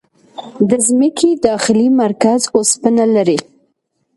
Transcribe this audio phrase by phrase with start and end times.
[0.69, 3.39] د ځمکې داخلي مرکز اوسپنه لري.